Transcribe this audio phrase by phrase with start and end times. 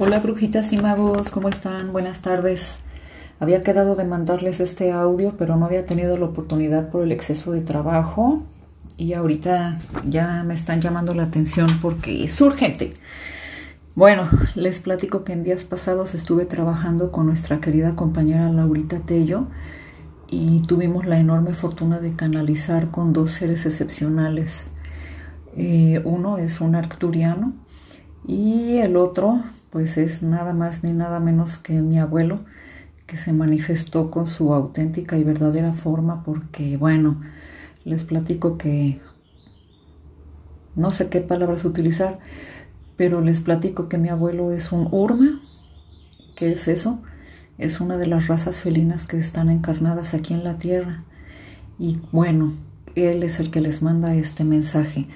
[0.00, 1.92] Hola brujitas y magos, ¿cómo están?
[1.92, 2.78] Buenas tardes.
[3.40, 7.50] Había quedado de mandarles este audio, pero no había tenido la oportunidad por el exceso
[7.50, 8.44] de trabajo
[8.96, 12.92] y ahorita ya me están llamando la atención porque es urgente.
[13.96, 19.48] Bueno, les platico que en días pasados estuve trabajando con nuestra querida compañera Laurita Tello
[20.28, 24.70] y tuvimos la enorme fortuna de canalizar con dos seres excepcionales.
[25.56, 27.52] Eh, uno es un arcturiano
[28.28, 32.40] y el otro pues es nada más ni nada menos que mi abuelo
[33.06, 37.20] que se manifestó con su auténtica y verdadera forma porque bueno,
[37.84, 39.00] les platico que
[40.78, 42.20] no sé qué palabras utilizar,
[42.96, 45.40] pero les platico que mi abuelo es un urma.
[46.36, 47.02] ¿Qué es eso?
[47.58, 51.02] Es una de las razas felinas que están encarnadas aquí en la tierra.
[51.78, 52.52] Y bueno,
[52.94, 55.08] él es el que les manda este mensaje.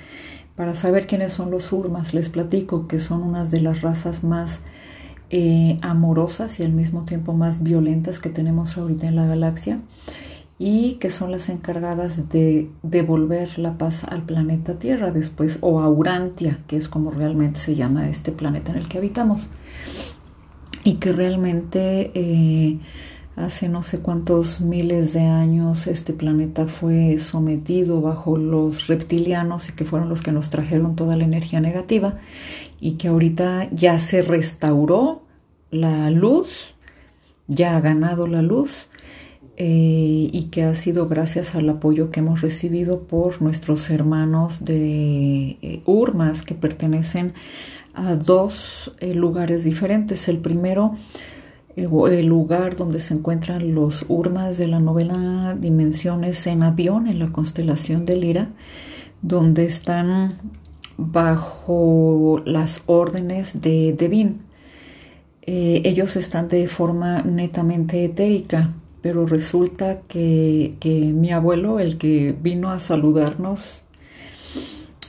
[0.57, 4.63] Para saber quiénes son los urmas, les platico que son unas de las razas más
[5.31, 9.81] eh, amorosas y al mismo tiempo más violentas que tenemos ahorita en la galaxia
[10.59, 15.89] y que son las encargadas de devolver la paz al planeta Tierra después, o a
[15.89, 19.49] Urantia, que es como realmente se llama este planeta en el que habitamos,
[20.85, 22.79] y que realmente eh,
[23.43, 29.73] Hace no sé cuántos miles de años este planeta fue sometido bajo los reptilianos y
[29.73, 32.21] que fueron los que nos trajeron toda la energía negativa
[32.81, 35.23] y que ahorita ya se restauró
[35.73, 36.75] la luz,
[37.49, 38.91] ya ha ganado la luz
[39.57, 45.59] eh, y que ha sido gracias al apoyo que hemos recibido por nuestros hermanos de
[45.63, 47.35] eh, Urmas que pertenecen
[47.95, 50.29] a dos eh, lugares diferentes.
[50.29, 50.95] El primero
[51.77, 57.33] el lugar donde se encuentran los urmas de la novela Dimensiones en avión, en la
[57.33, 58.49] constelación de Lira,
[59.23, 60.39] donde están
[60.97, 64.43] bajo las órdenes de Devin.
[65.43, 72.37] Eh, ellos están de forma netamente etérica, pero resulta que, que mi abuelo, el que
[72.41, 73.82] vino a saludarnos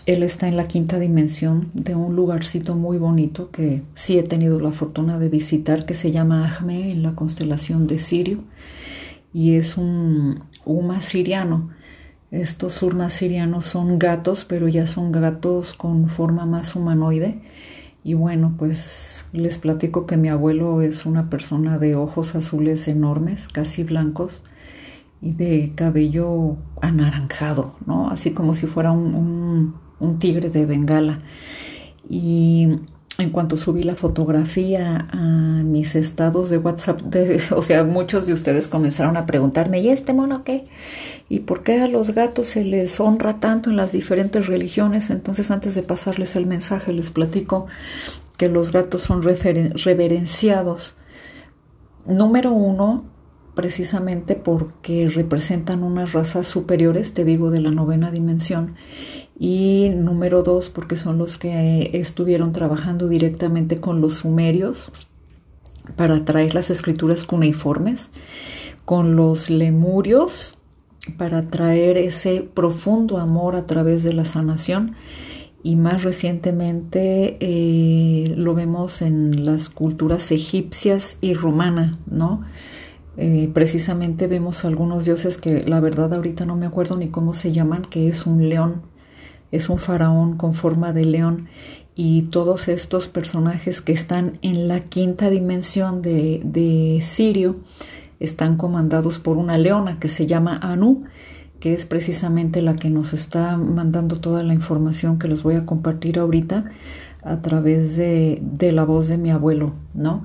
[0.06, 4.60] él está en la quinta dimensión de un lugarcito muy bonito que sí he tenido
[4.60, 8.40] la fortuna de visitar, que se llama Ahme en la constelación de Sirio
[9.34, 11.72] y es un Uma siriano.
[12.32, 17.42] Estos urmas sirianos son gatos, pero ya son gatos con forma más humanoide.
[18.04, 23.50] Y bueno, pues les platico que mi abuelo es una persona de ojos azules enormes,
[23.50, 24.44] casi blancos,
[25.22, 28.10] y de cabello anaranjado, ¿no?
[28.10, 29.83] Así como si fuera un un
[30.20, 31.20] tigre de Bengala.
[32.10, 32.68] Y
[33.20, 35.18] en cuanto subí la fotografía a
[35.64, 37.02] mis estados de WhatsApp,
[37.56, 40.66] o sea, muchos de ustedes comenzaron a preguntarme, ¿y este mono qué?
[41.30, 45.10] ¿Y por qué a los gatos se les honra tanto en las diferentes religiones?
[45.10, 47.68] Entonces, antes de pasarles el mensaje, les platico
[48.38, 50.96] que los gatos son reverenciados.
[52.06, 53.06] Número uno,
[53.56, 58.76] precisamente porque representan unas razas superiores, te digo, de la novena dimensión,
[59.46, 64.90] y número dos, porque son los que estuvieron trabajando directamente con los sumerios
[65.98, 68.10] para traer las escrituras cuneiformes,
[68.86, 70.60] con los lemurios
[71.18, 74.96] para traer ese profundo amor a través de la sanación
[75.62, 82.44] y más recientemente eh, lo vemos en las culturas egipcias y romana, ¿no?
[83.18, 87.52] Eh, precisamente vemos algunos dioses que la verdad ahorita no me acuerdo ni cómo se
[87.52, 88.93] llaman, que es un león
[89.54, 91.48] es un faraón con forma de león
[91.96, 97.58] y todos estos personajes que están en la quinta dimensión de, de Sirio
[98.20, 101.04] están comandados por una leona que se llama Anu,
[101.60, 105.64] que es precisamente la que nos está mandando toda la información que les voy a
[105.64, 106.72] compartir ahorita
[107.22, 110.24] a través de, de la voz de mi abuelo, ¿no?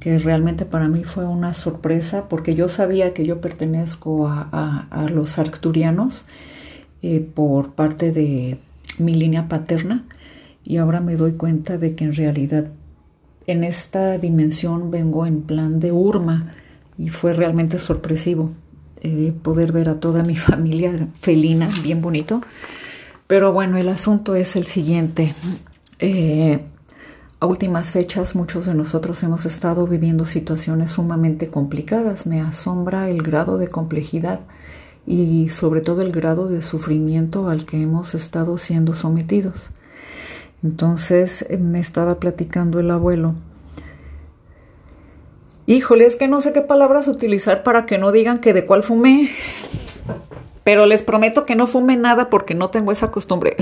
[0.00, 5.08] que realmente para mí fue una sorpresa porque yo sabía que yo pertenezco a, a,
[5.08, 6.26] los arcturianos
[7.00, 8.58] eh, por parte de,
[9.00, 10.04] mi línea paterna
[10.64, 12.70] y ahora me doy cuenta de que en realidad
[13.46, 16.54] en esta dimensión vengo en plan de urma
[16.98, 18.50] y fue realmente sorpresivo
[19.02, 22.42] eh, poder ver a toda mi familia felina, bien bonito.
[23.26, 25.34] Pero bueno, el asunto es el siguiente.
[25.98, 26.60] Eh,
[27.38, 32.26] a últimas fechas muchos de nosotros hemos estado viviendo situaciones sumamente complicadas.
[32.26, 34.40] Me asombra el grado de complejidad
[35.06, 39.70] y sobre todo el grado de sufrimiento al que hemos estado siendo sometidos.
[40.62, 43.34] Entonces eh, me estaba platicando el abuelo.
[45.66, 48.82] Híjole, es que no sé qué palabras utilizar para que no digan que de cuál
[48.82, 49.30] fumé.
[50.64, 53.56] Pero les prometo que no fume nada porque no tengo esa costumbre.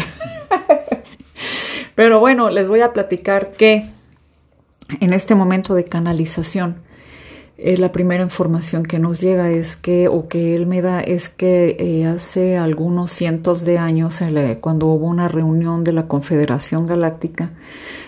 [1.94, 3.84] Pero bueno, les voy a platicar que
[5.00, 6.76] En este momento de canalización,
[7.56, 11.28] eh, la primera información que nos llega es que, o que él me da, es
[11.28, 14.20] que eh, hace algunos cientos de años,
[14.60, 17.52] cuando hubo una reunión de la Confederación Galáctica,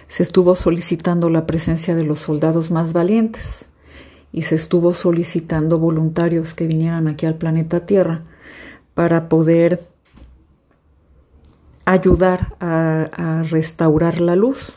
[0.08, 3.66] se estuvo solicitando la presencia de los soldados más valientes
[4.32, 8.22] y se estuvo solicitando voluntarios que vinieran aquí al planeta Tierra
[8.94, 9.88] para poder
[11.86, 14.74] ayudar a, restaurar la luz.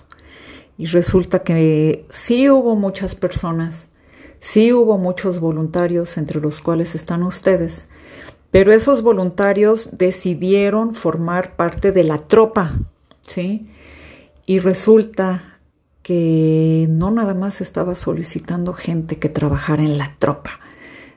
[0.77, 3.88] Y resulta que sí hubo muchas personas,
[4.39, 7.87] sí hubo muchos voluntarios, entre los cuales están ustedes,
[8.51, 12.73] pero esos voluntarios decidieron formar parte de la tropa,
[13.21, 13.69] ¿sí?
[14.45, 15.59] Y resulta
[16.01, 20.59] que no nada más estaba solicitando gente que trabajara en la tropa,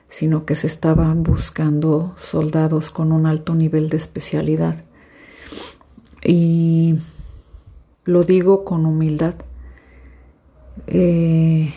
[0.09, 4.83] sino que se estaban buscando soldados con un alto nivel de especialidad.
[6.23, 6.99] Y
[8.05, 9.33] lo digo con humildad.
[10.85, 11.73] Eh,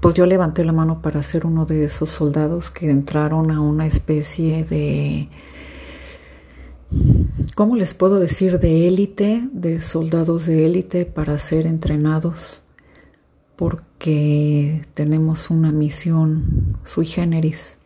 [0.00, 3.86] pues yo levanté la mano para ser uno de esos soldados que entraron a una
[3.86, 5.28] especie de,
[7.54, 8.58] ¿cómo les puedo decir?
[8.60, 12.62] De élite, de soldados de élite para ser entrenados,
[13.56, 17.76] porque tenemos una misión sui generis.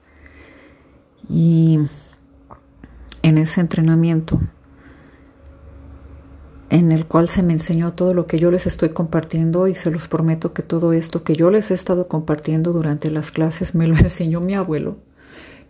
[1.31, 1.79] Y
[3.23, 4.39] en ese entrenamiento
[6.73, 9.91] en el cual se me enseñó todo lo que yo les estoy compartiendo y se
[9.91, 13.87] los prometo que todo esto que yo les he estado compartiendo durante las clases me
[13.87, 14.97] lo enseñó mi abuelo.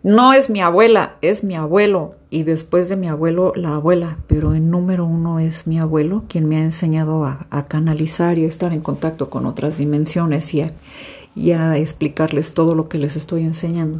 [0.01, 4.55] No es mi abuela, es mi abuelo y después de mi abuelo la abuela, pero
[4.55, 8.71] en número uno es mi abuelo quien me ha enseñado a, canalizar y a estar
[8.71, 13.99] en contacto con otras dimensiones y a, explicarles todo lo que les estoy enseñando.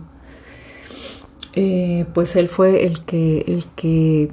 [1.51, 4.29] Eh, pues él fue el que, el que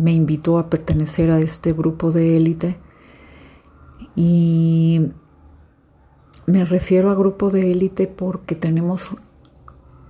[0.00, 2.78] me invitó a pertenecer a este grupo de élite
[4.16, 5.10] y
[6.46, 9.10] me refiero a grupo de élite porque tenemos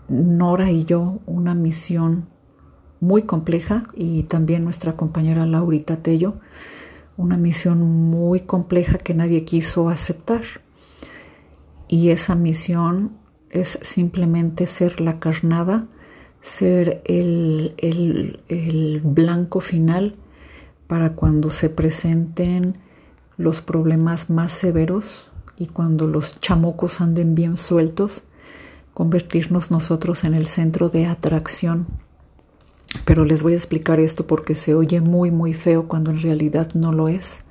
[0.08, 2.28] Nora y yo una misión
[3.00, 6.36] muy compleja y también nuestra compañera Laurita Tello
[7.20, 10.42] una misión muy compleja que nadie quiso aceptar.
[11.86, 13.18] Y esa misión
[13.50, 15.86] es simplemente ser la carnada
[16.42, 20.16] ser el, el, blanco final
[20.86, 22.78] para cuando se presenten
[23.36, 28.24] los problemas más severos y cuando los chamucos anden bien sueltos,
[28.94, 31.86] convertirnos nosotros en el centro de atracción.
[33.04, 36.70] Pero les voy a explicar esto porque se oye muy muy feo cuando en realidad
[36.74, 37.42] no lo es.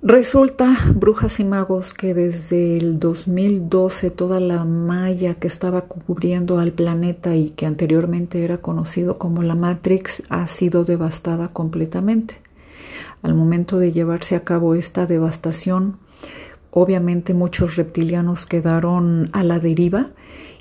[0.00, 6.70] Resulta, brujas y magos, que desde el 2012 toda la malla que estaba cubriendo al
[6.70, 12.36] planeta y que anteriormente era conocido como la Matrix ha sido devastada completamente.
[13.22, 15.96] Al momento de llevarse a cabo esta devastación,
[16.70, 20.10] obviamente muchos reptilianos quedaron a la deriva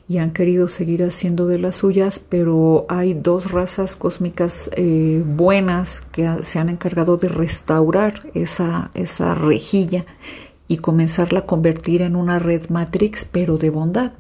[0.10, 6.02] y han querido seguir haciendo de las suyas, pero hay dos razas cósmicas eh, buenas
[6.12, 10.06] que se han encargado de restaurar esa, esa rejilla
[10.70, 14.14] y comenzarla a convertir en una red matrix, pero de bondad.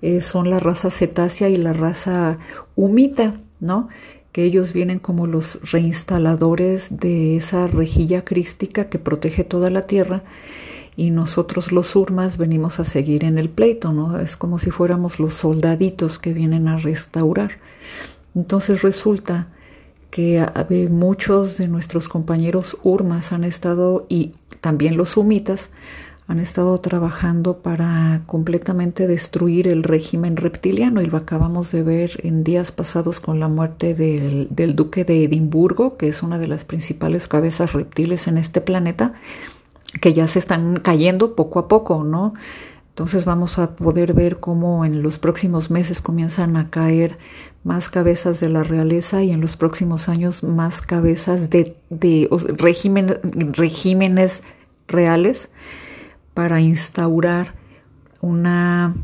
[0.00, 2.38] Eh, son la raza cetácea y la raza
[2.74, 3.88] humita, ¿no?
[4.32, 10.22] que ellos vienen como los reinstaladores de esa rejilla crística que protege toda la tierra
[11.00, 14.18] y nosotros los urmas venimos a seguir en el pleito, ¿no?
[14.18, 17.52] Es como si fuéramos los soldaditos que vienen a restaurar.
[18.34, 19.48] Entonces resulta
[20.10, 20.46] que
[20.90, 25.70] muchos de nuestros compañeros urmas han estado, y también los sumitas,
[26.28, 32.44] han estado trabajando para completamente destruir el régimen reptiliano y lo acabamos de ver en
[32.44, 36.66] días pasados con la muerte del, del duque de Edimburgo, que es una de las
[36.66, 39.14] principales cabezas reptiles en este planeta,
[40.00, 42.34] que ya se están cayendo poco a poco, ¿no?
[42.90, 47.18] Entonces vamos a poder ver cómo en los próximos meses comienzan a caer
[47.64, 52.28] más cabezas de la realeza y en los próximos años más cabezas de, de
[53.56, 54.42] regímenes
[54.86, 55.48] reales
[56.34, 57.54] para instaurar
[58.20, 58.94] una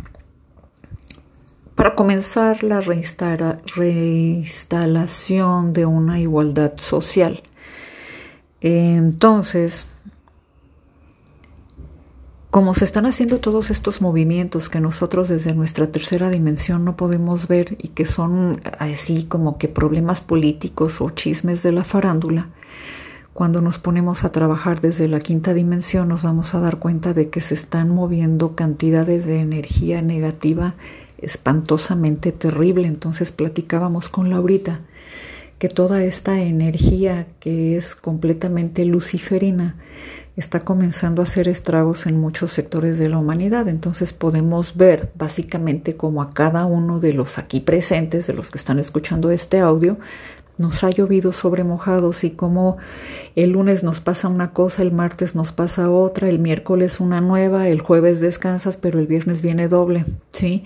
[1.75, 7.43] para comenzar la reinstalación de una igualdad social.
[8.62, 9.87] Entonces,
[12.56, 17.48] como se están haciendo todos estos movimientos que nosotros desde nuestra tercera dimensión no podemos
[17.48, 22.48] ver y que son así como que problemas políticos o chismes de la farándula,
[23.34, 27.28] cuando nos ponemos a trabajar desde la quinta dimensión nos vamos a dar cuenta de
[27.28, 30.76] que se están moviendo cantidades de energía negativa
[31.18, 32.88] espantosamente terrible.
[32.88, 34.80] Entonces platicábamos con Laurita
[35.58, 39.76] que toda esta energía que es completamente luciferina
[40.36, 43.68] está comenzando a hacer estragos en muchos sectores de la humanidad.
[43.68, 48.58] Entonces podemos ver básicamente como a cada uno de los aquí presentes, de los que
[48.58, 49.98] están escuchando este audio,
[50.58, 52.78] nos ha llovido sobre mojados y como
[53.34, 57.68] el lunes nos pasa una cosa, el martes nos pasa otra, el miércoles una nueva,
[57.68, 60.64] el jueves descansas, pero el viernes viene doble, ¿sí?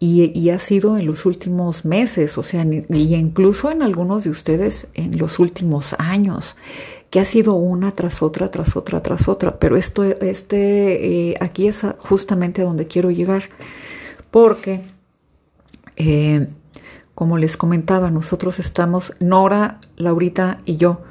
[0.00, 4.86] Y, ha sido en los últimos meses, o sea, y incluso en algunos de ustedes
[4.92, 6.56] en los últimos años
[7.14, 9.58] que ha sido una tras otra, tras otra, tras otra.
[9.60, 13.44] Pero esto, este, eh, aquí es justamente a donde quiero llegar,
[14.32, 14.82] porque,
[15.96, 16.48] eh,
[17.14, 21.02] como les comentaba, nosotros estamos, Nora, Laurita y yo,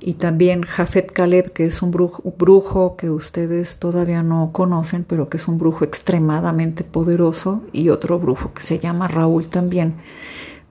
[0.00, 5.28] y también Jafet Caleb, que es un brujo, brujo, que ustedes todavía no conocen, pero
[5.28, 9.94] que es un brujo extremadamente poderoso, y otro brujo que se llama Raúl también.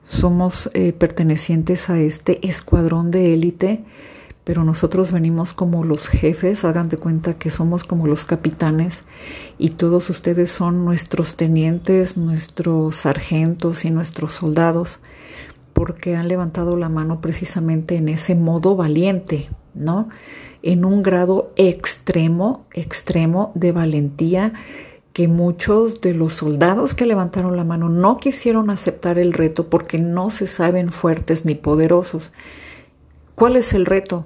[0.08, 3.84] Somos eh, pertenecientes a este escuadrón de élite
[4.46, 9.02] pero nosotros venimos como los jefes, hagan de cuenta que somos como los capitanes
[9.58, 15.00] y todos ustedes son nuestros tenientes, nuestros sargentos y nuestros soldados,
[15.76, 20.08] porque han levantado la mano precisamente en ese modo valiente, ¿no?
[20.62, 24.54] En un grado extremo, extremo de valentía
[25.12, 29.98] que muchos de los soldados que levantaron la mano no quisieron aceptar el reto porque
[29.98, 32.32] no se saben fuertes ni poderosos.
[33.34, 34.24] ¿Cuál es el reto?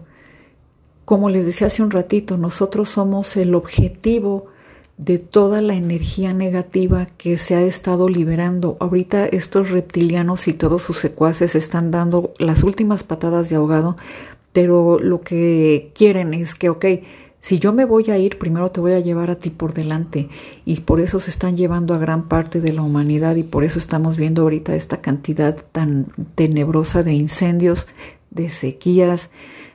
[1.04, 4.46] Como les decía hace un ratito, nosotros somos el objetivo
[5.00, 8.76] de toda la energía negativa que se ha estado liberando.
[8.80, 13.96] Ahorita estos reptilianos y todos sus secuaces están dando las últimas patadas de ahogado,
[14.52, 16.84] pero lo que quieren es que, ok,
[17.40, 20.28] si yo me voy a ir, primero te voy a llevar a ti por delante.
[20.66, 23.78] Y por eso se están llevando a gran parte de la humanidad y por eso
[23.78, 27.86] estamos viendo ahorita esta cantidad tan tenebrosa de incendios,
[28.30, 29.30] de sequías,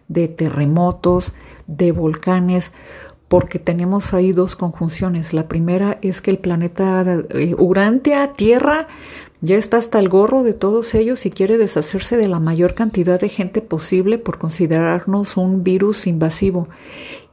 [0.07, 1.33] de terremotos,
[1.65, 2.71] de volcanes,
[3.35, 5.33] porque tenemos ahí dos conjunciones.
[5.33, 8.87] La primera es que el planeta eh, Urantia, Tierra,
[9.41, 13.19] ya está hasta el gorro de todos ellos y quiere deshacerse de la mayor cantidad
[13.19, 16.69] de gente posible por considerarnos un virus invasivo.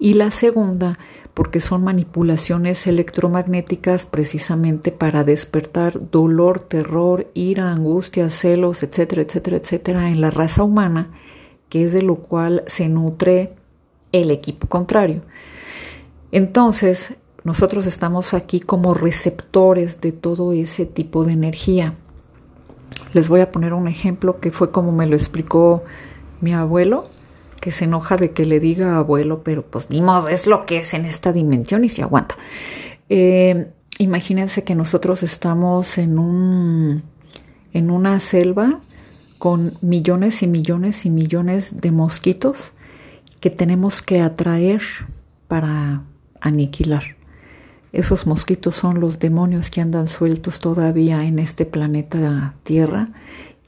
[0.00, 0.98] Y la segunda,
[1.34, 10.08] porque son manipulaciones electromagnéticas precisamente para despertar dolor, terror, ira, angustia, celos, etcétera, etcétera, etcétera,
[10.08, 11.12] en la raza humana
[11.68, 13.52] que es de lo cual se nutre
[14.10, 15.22] el equipo contrario.
[16.32, 21.94] Entonces, nosotros estamos aquí como receptores de todo ese tipo de energía.
[23.12, 25.84] Les voy a poner un ejemplo que fue como me lo explicó
[26.40, 27.08] mi abuelo,
[27.60, 30.78] que se enoja de que le diga abuelo, pero pues ni modo, es lo que
[30.78, 32.36] es en esta dimensión y se aguanta.
[33.08, 37.02] Eh, imagínense que nosotros estamos en un
[37.74, 38.80] en una selva
[39.38, 42.72] con millones y millones y millones de mosquitos
[43.40, 44.82] que tenemos que atraer
[45.48, 46.02] para
[46.42, 47.16] aniquilar.
[47.92, 53.08] Esos mosquitos son los demonios que andan sueltos todavía en este planeta Tierra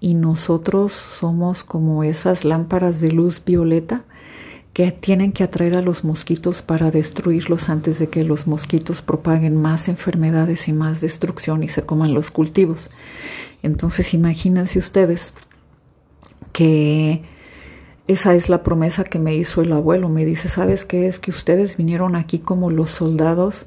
[0.01, 4.03] y nosotros somos como esas lámparas de luz violeta
[4.73, 9.57] que tienen que atraer a los mosquitos para destruirlos antes de que los mosquitos propaguen
[9.57, 12.89] más enfermedades y más destrucción y se coman los cultivos.
[13.63, 15.33] Entonces imagínense ustedes
[16.53, 17.23] que
[18.07, 20.09] esa es la promesa que me hizo el abuelo.
[20.09, 21.07] Me dice, ¿sabes qué?
[21.09, 23.67] Es que ustedes vinieron aquí como los soldados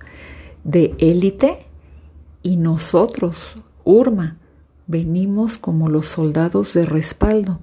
[0.64, 1.66] de élite
[2.44, 4.38] y nosotros, Urma,
[4.86, 7.60] venimos como los soldados de respaldo.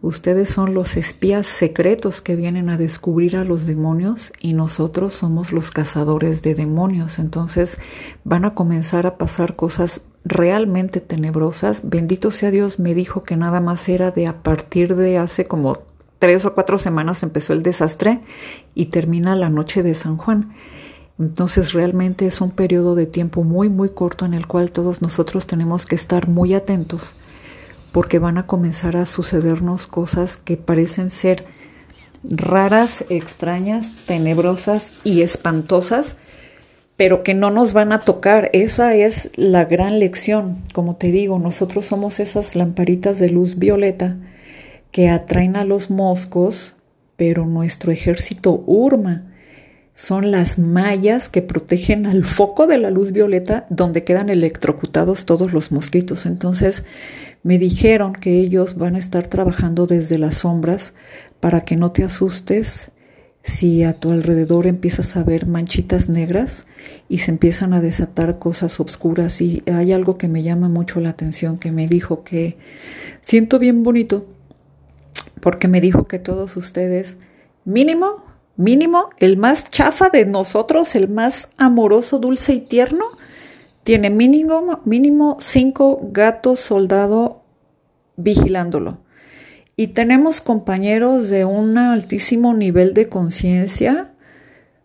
[0.00, 5.52] Ustedes son los espías secretos que vienen a descubrir a los demonios y nosotros somos
[5.52, 7.18] los cazadores de demonios.
[7.20, 7.78] Entonces
[8.24, 11.82] van a comenzar a pasar cosas realmente tenebrosas.
[11.84, 15.78] Bendito sea Dios, me dijo que nada más era de a partir de hace como
[16.22, 18.20] tres o cuatro semanas empezó el desastre
[18.76, 20.52] y termina la noche de San Juan.
[21.18, 25.48] Entonces realmente es un periodo de tiempo muy muy corto en el cual todos nosotros
[25.48, 27.16] tenemos que estar muy atentos
[27.90, 31.44] porque van a comenzar a sucedernos cosas que parecen ser
[32.22, 36.18] raras, extrañas, tenebrosas y espantosas,
[36.96, 38.48] pero que no nos van a tocar.
[38.52, 40.62] Esa es la gran lección.
[40.72, 44.18] Como te digo, nosotros somos esas lamparitas de luz violeta
[44.92, 46.74] que atraen a los moscos,
[47.16, 49.24] pero nuestro ejército urma.
[49.94, 55.52] Son las mallas que protegen al foco de la luz violeta donde quedan electrocutados todos
[55.52, 56.24] los mosquitos.
[56.26, 56.84] Entonces
[57.42, 60.94] me dijeron que ellos van a estar trabajando desde las sombras
[61.40, 62.90] para que no te asustes
[63.44, 66.66] si a tu alrededor empiezas a ver manchitas negras
[67.08, 71.10] y se empiezan a desatar cosas oscuras y hay algo que me llama mucho la
[71.10, 72.56] atención que me dijo que
[73.20, 74.26] siento bien bonito
[75.42, 77.16] porque me dijo que todos ustedes,
[77.64, 78.24] mínimo,
[78.56, 83.06] mínimo, el más chafa de nosotros, el más amoroso, dulce y tierno,
[83.82, 87.42] tiene mínimo, mínimo cinco gatos soldado
[88.14, 88.98] vigilándolo.
[89.74, 94.12] Y tenemos compañeros de un altísimo nivel de conciencia,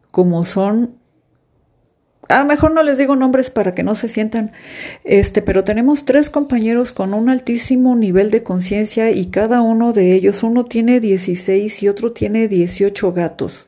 [0.10, 0.97] como son
[2.30, 4.52] a mejor no les digo nombres para que no se sientan,
[5.04, 10.14] este, pero tenemos tres compañeros con un altísimo nivel de conciencia y cada uno de
[10.14, 13.68] ellos, uno tiene 16 y otro tiene 18 gatos,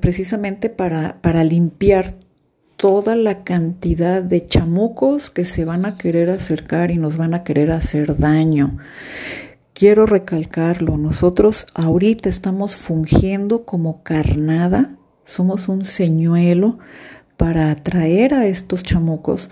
[0.00, 2.14] precisamente para, para limpiar
[2.76, 7.44] toda la cantidad de chamucos que se van a querer acercar y nos van a
[7.44, 8.78] querer hacer daño.
[9.74, 16.78] Quiero recalcarlo, nosotros ahorita estamos fungiendo como carnada, somos un señuelo
[17.40, 19.48] para atraer a estos chamucos,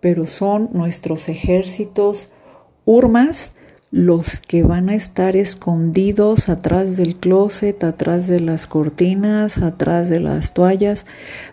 [0.00, 2.28] pero son nuestros ejércitos
[2.84, 3.54] urmas
[3.90, 10.20] los que van a estar escondidos atrás del closet, atrás de las cortinas, atrás de
[10.20, 11.06] las toallas,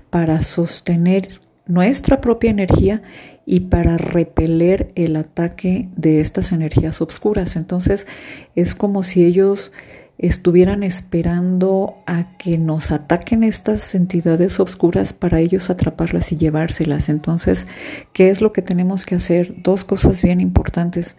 [0.09, 3.01] para sostener nuestra propia energía
[3.45, 7.55] y para repeler el ataque de estas energías obscuras.
[7.55, 8.07] Entonces
[8.55, 9.71] es como si ellos
[10.17, 17.09] estuvieran esperando a que nos ataquen estas entidades obscuras para ellos atraparlas y llevárselas.
[17.09, 17.67] Entonces,
[18.13, 19.61] ¿qué es lo que tenemos que hacer?
[19.61, 21.17] Dos cosas bien importantes.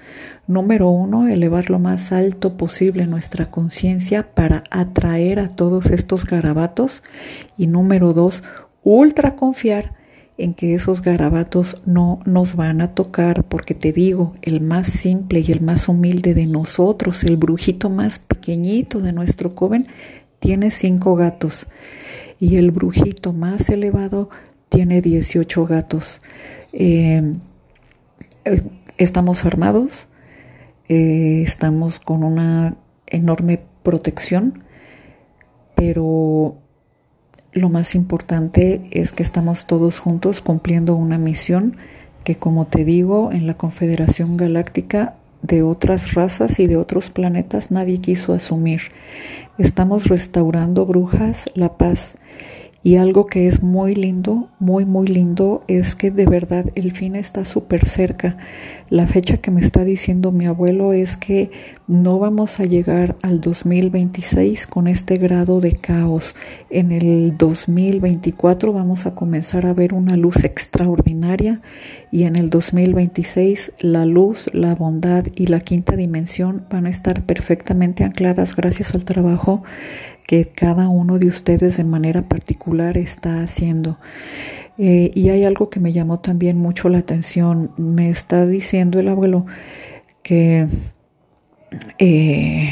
[0.49, 7.05] Número uno, elevar lo más alto posible nuestra conciencia para atraer a todos estos garabatos.
[7.57, 8.43] Y número dos,
[8.83, 9.98] ultra confiar
[10.39, 15.41] en que esos garabatos no nos van a tocar, porque te digo, el más simple
[15.41, 19.89] y el más humilde de nosotros, el brujito más pequeñito de nuestro coven,
[20.39, 21.67] tiene cinco gatos
[22.39, 24.31] y el brujito más elevado
[24.69, 26.23] tiene 18 gatos.
[26.73, 27.35] Eh,
[28.97, 30.07] estamos armados,
[30.89, 32.77] eh, estamos con una
[33.07, 34.63] enorme protección,
[35.75, 36.59] pero
[37.53, 41.77] lo más importante es que estamos todos juntos cumpliendo una misión
[42.25, 47.71] que, como te digo, en la Confederación Galáctica de otras razas y de otros planetas
[47.71, 48.83] nadie quiso asumir.
[49.57, 52.17] Estamos restaurando, brujas, la paz
[52.83, 57.17] y algo que es muy lindo, muy, muy lindo, es que de verdad el fin
[57.17, 58.37] está súper cerca.
[58.89, 61.51] La fecha que me está diciendo mi abuelo es que
[61.89, 66.37] no vamos a llegar al 2026 con este grado de caos.
[66.71, 71.61] En el 2024 vamos a comenzar a ver una luz extraordinaria
[72.13, 77.27] y en el 2026 la luz, la bondad y la quinta dimensión van a estar
[77.27, 79.65] perfectamente ancladas gracias al trabajo
[80.29, 83.97] que cada uno de ustedes de manera particular está haciendo.
[84.77, 87.73] Eh, y hay algo que me llamó también mucho la atención.
[87.79, 89.47] Me está diciendo el abuelo
[90.23, 90.69] que
[91.99, 92.71] eh,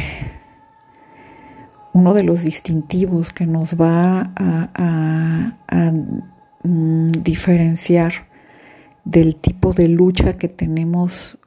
[1.94, 5.92] uno de los distintivos que nos va a,
[6.62, 8.26] mm, diferenciar
[9.06, 11.38] del tipo de lucha que tenemos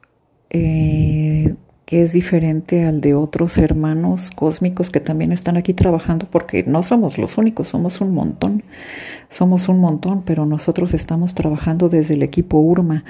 [0.50, 1.54] eh,
[1.90, 6.84] que es diferente al de otros hermanos cósmicos que también están aquí trabajando, porque no
[6.84, 8.62] somos los únicos, somos un montón,
[9.28, 13.02] somos un montón, pero nosotros estamos trabajando desde el equipo URMA.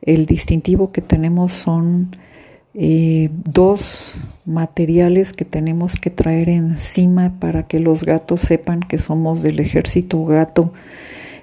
[0.00, 2.16] El distintivo que tenemos son
[2.72, 4.16] eh, dos
[4.46, 10.24] materiales que tenemos que traer encima para que los gatos sepan que somos del ejército
[10.24, 10.72] gato.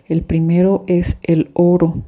[0.07, 2.01] El primero es el oro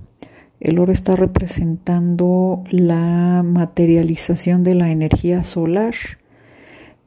[0.62, 5.96] el oro está representando la materialización de la energía solar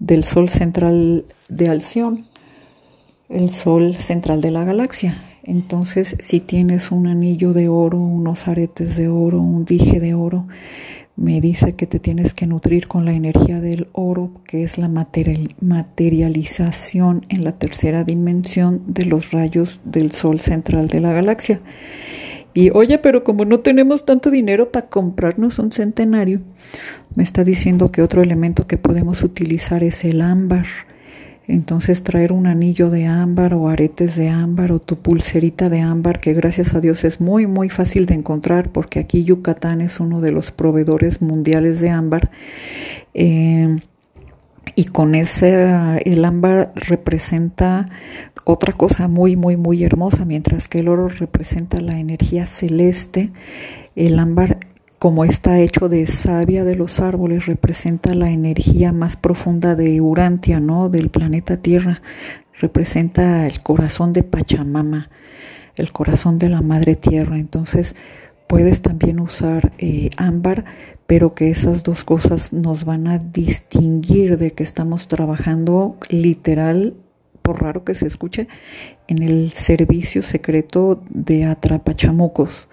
[0.01, 2.27] del Sol central de Alción,
[3.29, 5.23] el Sol central de la galaxia.
[5.45, 10.49] Entonces, si tienes un anillo de oro, unos aretes de oro, un dije de oro,
[11.15, 14.89] me dice que te tienes que nutrir con la energía del oro, que es la
[14.89, 21.61] materialización en la tercera dimensión de los rayos del Sol central de la galaxia.
[22.55, 26.41] Y oye, pero como no tenemos tanto dinero para comprarnos un centenario,
[27.17, 30.67] me está diciendo que otro elemento que podemos utilizar es el ámbar.
[31.47, 36.21] Entonces traer un anillo de ámbar o aretes de ámbar o tu pulserita de ámbar,
[36.21, 40.23] que gracias a Dios es muy muy fácil de encontrar porque aquí Yucatán es uno
[40.23, 42.31] de los proveedores mundiales de ámbar.
[43.13, 43.77] Eh,
[44.75, 47.89] y con ese el ámbar representa
[48.45, 53.31] otra cosa muy muy muy hermosa mientras que el oro representa la energía celeste
[53.97, 54.59] el ámbar
[54.99, 60.61] como está hecho de savia de los árboles representa la energía más profunda de Urantia
[60.61, 62.01] no del planeta Tierra.
[62.59, 65.11] Representa el corazón de Pachamama
[65.77, 67.39] el corazón de la madre tierra.
[67.39, 67.95] Entonces
[68.55, 70.65] puedes también usar eh, ámbar,
[71.09, 76.95] pero que esas dos cosas nos van a distinguir de que estamos trabajando literal,
[77.43, 78.47] por raro que se escuche,
[79.09, 82.69] en el servicio secreto de atrapachamucos.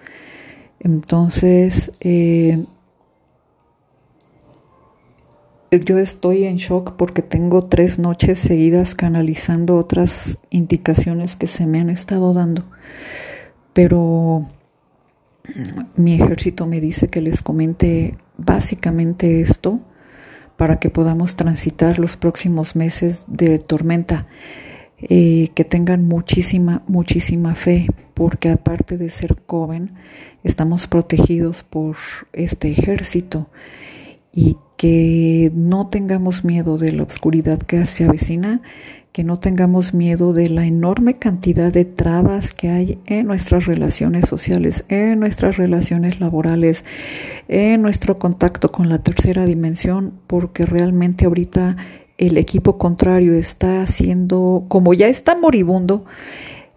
[0.78, 2.64] Entonces, eh,
[5.72, 11.80] yo estoy en shock porque tengo tres noches seguidas canalizando otras indicaciones que se me
[11.80, 12.66] han estado dando.
[13.72, 14.46] Pero
[15.96, 19.80] mi ejército me dice que les comente básicamente esto
[20.56, 24.26] para que podamos transitar los próximos meses de tormenta.
[25.08, 29.94] Eh, que tengan muchísima, muchísima fe, porque aparte de ser joven,
[30.44, 31.96] estamos protegidos por
[32.32, 33.50] este ejército
[34.32, 38.62] y que no tengamos miedo de la oscuridad que se avecina,
[39.12, 44.26] que no tengamos miedo de la enorme cantidad de trabas que hay en nuestras relaciones
[44.26, 46.84] sociales, en nuestras relaciones laborales,
[47.46, 51.76] en nuestro contacto con la tercera dimensión, porque realmente ahorita
[52.16, 56.06] el equipo contrario está haciendo, como ya está moribundo,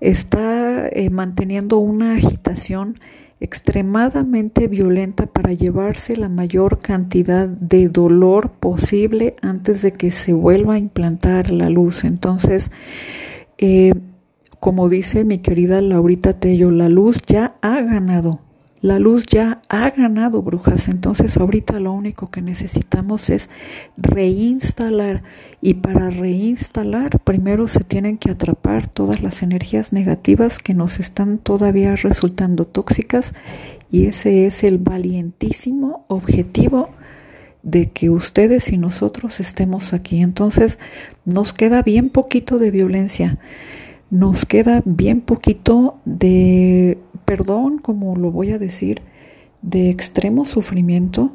[0.02, 3.00] está eh, manteniendo una agitación
[3.46, 10.74] extremadamente violenta para llevarse la mayor cantidad de dolor posible antes de que se vuelva
[10.74, 12.04] a implantar la luz.
[12.04, 12.72] Entonces,
[13.58, 13.94] eh,
[14.60, 18.45] como dice mi querida Laurita Tello, la luz ya ha ganado
[18.82, 20.88] la luz ya ha ganado, brujas.
[20.88, 23.50] Entonces ahorita lo único que necesitamos es
[23.98, 25.24] reinstalar.
[25.62, 31.38] Y para reinstalar, primero se tienen que atrapar todas las energías negativas que nos están
[31.40, 33.34] todavía resultando tóxicas.
[33.92, 36.90] Y ese es el valientísimo objetivo
[37.64, 40.22] de que ustedes y nosotros estemos aquí.
[40.22, 40.80] Entonces
[41.24, 43.40] nos queda bien poquito de violencia
[44.10, 49.02] nos queda bien poquito de perdón, como lo voy a decir,
[49.62, 51.32] de extremo sufrimiento.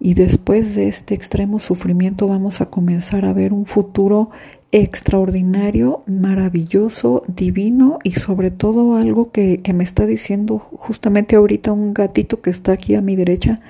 [0.00, 4.30] Y después de este extremo sufrimiento vamos a comenzar a ver un futuro
[4.70, 11.94] extraordinario, maravilloso, divino y sobre todo algo que, que, me está diciendo justamente ahorita un
[11.94, 13.60] gatito que está aquí a mi derecha,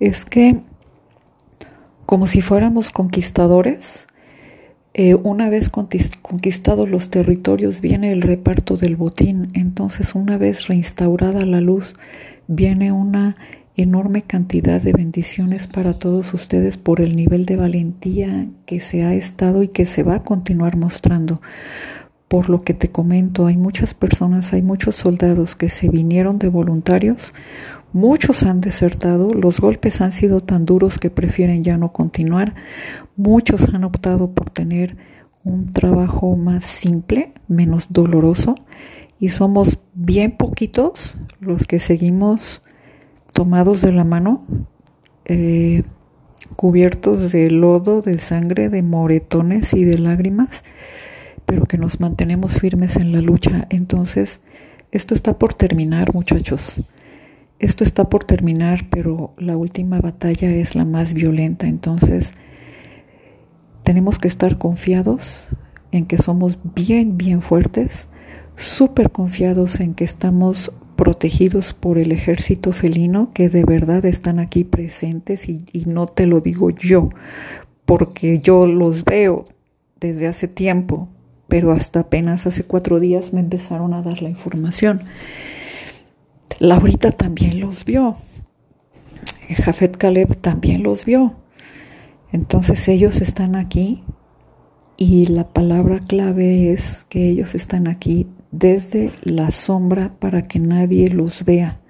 [0.00, 0.60] es que
[2.06, 4.06] como si fuéramos conquistadores,
[4.98, 11.44] eh, una vez conquistados los territorios viene el reparto del botín, entonces una vez reinstaurada
[11.44, 11.96] la luz
[12.46, 13.36] viene una
[13.76, 19.12] enorme cantidad de bendiciones para todos ustedes por el nivel de valentía que se ha
[19.12, 21.42] estado y que se va a continuar mostrando.
[22.28, 26.48] Por lo que te comento, hay muchas personas, hay muchos soldados que se vinieron de
[26.48, 27.32] voluntarios
[27.96, 32.54] Muchos han desertado, los golpes han sido tan duros que prefieren ya no continuar.
[33.16, 34.98] Muchos han optado por tener
[35.44, 38.54] un trabajo más simple, menos doloroso,
[39.18, 42.60] y somos bien poquitos los que seguimos
[43.32, 44.44] tomados de la mano,
[45.24, 45.84] eh,
[46.54, 50.64] cubiertos de lodo, de sangre, de moretones y de lágrimas,
[51.46, 53.66] pero que nos mantenemos firmes en la lucha.
[53.70, 54.40] Entonces,
[54.90, 56.82] esto está por terminar, muchachos.
[57.58, 62.32] Esto está por terminar, pero la última batalla es la más violenta, entonces
[63.82, 65.48] tenemos que estar confiados
[65.90, 68.08] en que somos bien, bien fuertes,
[68.56, 74.64] súper confiados en que estamos protegidos por el ejército felino, que de verdad están aquí
[74.64, 77.08] presentes y, y no te lo digo yo,
[77.86, 79.46] porque yo los veo
[79.98, 81.08] desde hace tiempo,
[81.48, 85.02] pero hasta apenas hace cuatro días me empezaron a dar la información.
[86.58, 88.16] Laurita también los vio.
[89.48, 91.34] Jafet Caleb también los vio.
[92.32, 94.02] Entonces ellos están aquí
[94.96, 101.08] y la palabra clave es que ellos están aquí desde la sombra para que nadie
[101.08, 101.80] los vea.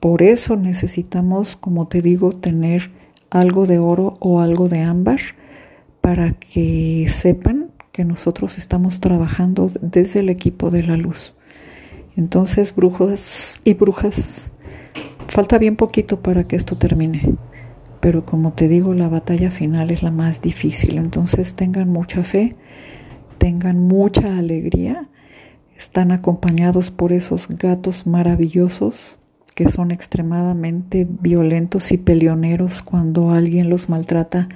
[0.00, 2.90] Por eso necesitamos, como te digo, tener
[3.30, 5.20] algo de oro o algo de ámbar
[6.00, 7.65] para que sepan
[8.04, 11.34] nosotros estamos trabajando desde el equipo de la luz.
[12.16, 14.52] Entonces, brujos y brujas,
[15.28, 17.36] falta bien poquito para que esto termine.
[18.00, 20.98] Pero como te digo, la batalla final es la más difícil.
[20.98, 22.54] Entonces tengan mucha fe,
[23.38, 25.08] tengan mucha alegría.
[25.76, 29.18] Están acompañados por esos gatos maravillosos
[29.56, 34.48] que son extremadamente violentos y peleoneros cuando alguien los maltrata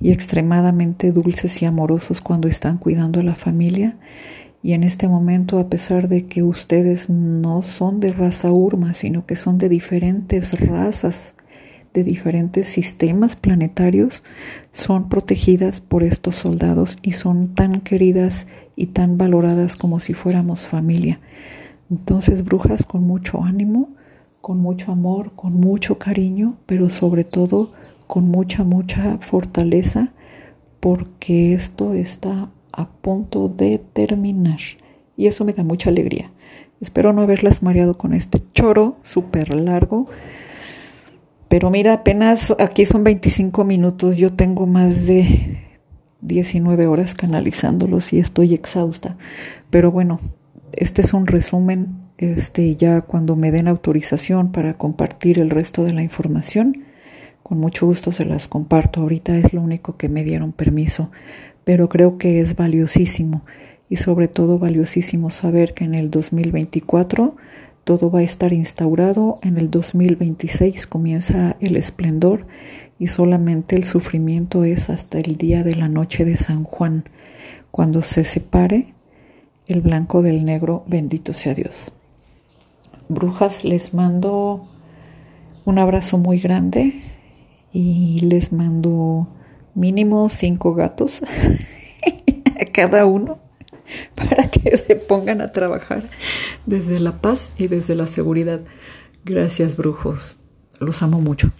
[0.00, 3.96] y extremadamente dulces y amorosos cuando están cuidando a la familia.
[4.62, 9.26] Y en este momento, a pesar de que ustedes no son de raza urma, sino
[9.26, 11.34] que son de diferentes razas,
[11.92, 14.22] de diferentes sistemas planetarios,
[14.72, 20.66] son protegidas por estos soldados y son tan queridas y tan valoradas como si fuéramos
[20.66, 21.20] familia.
[21.90, 23.90] Entonces, brujas, con mucho ánimo,
[24.40, 27.72] con mucho amor, con mucho cariño, pero sobre todo
[28.06, 30.12] con mucha, mucha fortaleza,
[30.80, 34.60] porque esto está a punto de terminar.
[35.16, 36.32] Y eso me da mucha alegría.
[36.80, 40.08] Espero no haberlas mareado con este choro súper largo.
[41.48, 44.16] Pero mira, apenas aquí son 25 minutos.
[44.16, 45.60] Yo tengo más de
[46.20, 49.16] 19 horas canalizándolos y estoy exhausta.
[49.70, 50.18] Pero bueno,
[50.72, 55.92] este es un resumen este, ya cuando me den autorización para compartir el resto de
[55.92, 56.84] la información,
[57.44, 59.00] con mucho gusto se las comparto.
[59.00, 61.12] Ahorita es lo único que me dieron permiso,
[61.62, 63.42] pero creo que es valiosísimo
[63.88, 67.36] y sobre todo valiosísimo saber que en el 2024
[67.84, 72.46] todo va a estar instaurado, en el 2026 comienza el esplendor
[72.98, 77.04] y solamente el sufrimiento es hasta el día de la noche de San Juan,
[77.70, 78.94] cuando se separe
[79.68, 81.92] el blanco del negro, bendito sea Dios
[83.08, 84.64] brujas, les mando
[85.64, 87.02] un abrazo muy grande
[87.74, 89.28] y les mando
[89.74, 91.24] mínimo cinco gatos
[92.60, 93.40] a cada uno
[94.14, 96.08] para que se pongan a trabajar
[96.66, 98.60] desde la paz y desde la seguridad.
[99.24, 100.36] Gracias, brujos.
[100.78, 101.50] Los amo mucho.